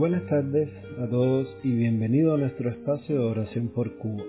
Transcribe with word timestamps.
Buenas 0.00 0.26
tardes 0.28 0.70
a 0.98 1.06
todos 1.08 1.46
y 1.62 1.72
bienvenido 1.72 2.32
a 2.32 2.38
nuestro 2.38 2.70
espacio 2.70 3.16
de 3.16 3.26
oración 3.26 3.68
por 3.68 3.98
Cuba. 3.98 4.24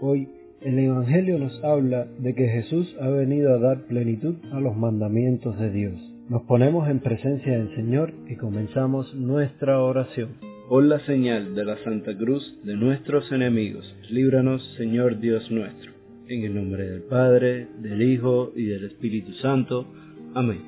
Hoy 0.00 0.28
el 0.60 0.78
Evangelio 0.78 1.36
nos 1.40 1.64
habla 1.64 2.06
de 2.20 2.32
que 2.32 2.46
Jesús 2.46 2.94
ha 3.00 3.08
venido 3.08 3.52
a 3.52 3.58
dar 3.58 3.88
plenitud 3.88 4.36
a 4.52 4.60
los 4.60 4.76
mandamientos 4.76 5.58
de 5.58 5.72
Dios. 5.72 5.94
Nos 6.28 6.42
ponemos 6.42 6.88
en 6.88 7.00
presencia 7.00 7.58
del 7.58 7.74
Señor 7.74 8.12
y 8.28 8.36
comenzamos 8.36 9.12
nuestra 9.16 9.82
oración. 9.82 10.36
Por 10.68 10.84
la 10.84 11.00
señal 11.00 11.56
de 11.56 11.64
la 11.64 11.76
Santa 11.82 12.16
Cruz 12.16 12.60
de 12.62 12.76
nuestros 12.76 13.32
enemigos, 13.32 13.96
líbranos 14.08 14.62
Señor 14.76 15.18
Dios 15.18 15.50
nuestro. 15.50 15.90
En 16.28 16.44
el 16.44 16.54
nombre 16.54 16.88
del 16.88 17.02
Padre, 17.02 17.66
del 17.82 18.00
Hijo 18.00 18.52
y 18.54 18.66
del 18.66 18.84
Espíritu 18.84 19.32
Santo. 19.42 19.88
Amén. 20.34 20.60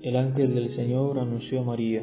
El 0.00 0.16
ángel 0.16 0.54
del 0.54 0.74
Señor 0.74 1.18
anunció 1.18 1.60
a 1.60 1.64
María 1.64 2.02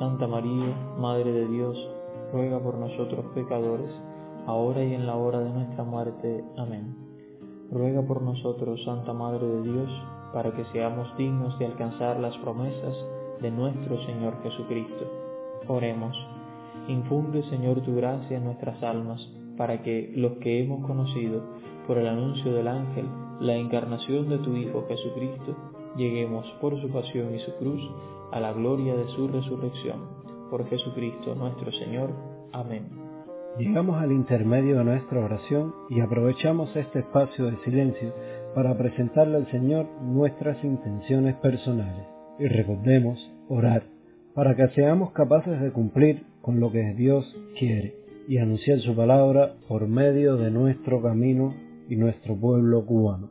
Santa 0.00 0.26
María, 0.26 0.74
Madre 0.98 1.30
de 1.30 1.46
Dios, 1.46 1.76
ruega 2.32 2.58
por 2.58 2.78
nosotros 2.78 3.22
pecadores, 3.34 3.90
ahora 4.46 4.82
y 4.82 4.94
en 4.94 5.06
la 5.06 5.14
hora 5.14 5.40
de 5.40 5.50
nuestra 5.50 5.84
muerte. 5.84 6.42
Amén. 6.56 6.96
Ruega 7.70 8.00
por 8.00 8.22
nosotros, 8.22 8.82
Santa 8.82 9.12
Madre 9.12 9.46
de 9.46 9.62
Dios, 9.62 9.90
para 10.32 10.52
que 10.52 10.64
seamos 10.72 11.14
dignos 11.18 11.58
de 11.58 11.66
alcanzar 11.66 12.18
las 12.18 12.34
promesas 12.38 12.96
de 13.42 13.50
nuestro 13.50 14.02
Señor 14.06 14.42
Jesucristo. 14.42 15.04
Oremos. 15.68 16.16
Infunde, 16.88 17.42
Señor, 17.50 17.82
tu 17.82 17.94
gracia 17.94 18.38
en 18.38 18.44
nuestras 18.44 18.82
almas, 18.82 19.20
para 19.58 19.82
que 19.82 20.14
los 20.16 20.38
que 20.38 20.62
hemos 20.62 20.82
conocido 20.86 21.42
por 21.86 21.98
el 21.98 22.08
anuncio 22.08 22.54
del 22.54 22.68
ángel 22.68 23.06
la 23.40 23.54
encarnación 23.54 24.30
de 24.30 24.38
tu 24.38 24.56
Hijo 24.56 24.86
Jesucristo, 24.88 25.54
lleguemos 25.96 26.46
por 26.60 26.80
su 26.80 26.88
pasión 26.90 27.34
y 27.34 27.38
su 27.40 27.54
cruz 27.56 27.80
a 28.32 28.40
la 28.40 28.52
gloria 28.52 28.94
de 28.94 29.08
su 29.08 29.28
resurrección. 29.28 30.00
Por 30.50 30.66
Jesucristo 30.68 31.34
nuestro 31.34 31.70
Señor. 31.72 32.10
Amén. 32.52 32.88
Llegamos 33.58 34.00
al 34.00 34.12
intermedio 34.12 34.78
de 34.78 34.84
nuestra 34.84 35.24
oración 35.24 35.74
y 35.90 36.00
aprovechamos 36.00 36.74
este 36.76 37.00
espacio 37.00 37.46
de 37.46 37.56
silencio 37.64 38.14
para 38.54 38.76
presentarle 38.76 39.36
al 39.36 39.50
Señor 39.50 39.86
nuestras 40.02 40.62
intenciones 40.64 41.36
personales. 41.36 42.06
Y 42.38 42.46
recordemos 42.46 43.18
orar 43.48 43.82
para 44.34 44.54
que 44.54 44.68
seamos 44.68 45.12
capaces 45.12 45.60
de 45.60 45.72
cumplir 45.72 46.24
con 46.40 46.60
lo 46.60 46.70
que 46.70 46.94
Dios 46.94 47.24
quiere 47.58 47.94
y 48.28 48.38
anunciar 48.38 48.78
su 48.80 48.94
palabra 48.94 49.54
por 49.68 49.88
medio 49.88 50.36
de 50.36 50.50
nuestro 50.50 51.02
camino 51.02 51.52
y 51.88 51.96
nuestro 51.96 52.36
pueblo 52.36 52.86
cubano. 52.86 53.30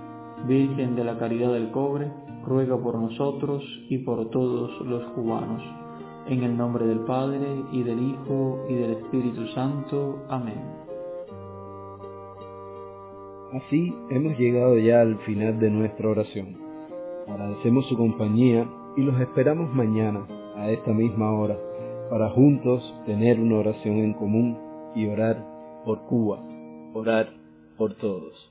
Virgen 0.47 0.95
de 0.95 1.03
la 1.03 1.17
Caridad 1.17 1.53
del 1.53 1.71
Cobre, 1.71 2.11
ruega 2.45 2.77
por 2.77 2.95
nosotros 2.97 3.63
y 3.89 3.99
por 3.99 4.29
todos 4.29 4.71
los 4.85 5.03
cubanos. 5.11 5.61
En 6.27 6.43
el 6.43 6.57
nombre 6.57 6.85
del 6.85 6.99
Padre, 6.99 7.63
y 7.71 7.83
del 7.83 8.01
Hijo, 8.01 8.65
y 8.69 8.73
del 8.73 8.91
Espíritu 8.91 9.47
Santo. 9.47 10.19
Amén. 10.29 10.81
Así 13.53 13.93
hemos 14.09 14.37
llegado 14.39 14.77
ya 14.77 15.01
al 15.01 15.17
final 15.19 15.59
de 15.59 15.69
nuestra 15.69 16.09
oración. 16.09 16.57
Agradecemos 17.27 17.85
su 17.87 17.97
compañía 17.97 18.65
y 18.95 19.01
los 19.01 19.19
esperamos 19.19 19.73
mañana, 19.73 20.25
a 20.55 20.69
esta 20.69 20.91
misma 20.91 21.31
hora, 21.33 21.57
para 22.09 22.29
juntos 22.29 22.81
tener 23.05 23.39
una 23.39 23.57
oración 23.57 23.97
en 23.97 24.13
común 24.13 24.57
y 24.95 25.07
orar 25.07 25.45
por 25.85 26.01
Cuba, 26.03 26.43
orar 26.93 27.29
por 27.77 27.95
todos. 27.95 28.50